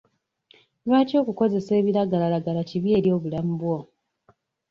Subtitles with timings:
[0.85, 3.77] Lwaki okukozesa ebiragalalagala kibi eri obulamu bwo?